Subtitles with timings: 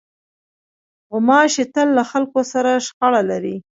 [1.11, 3.55] غوماشې تل له خلکو سره شخړه لري.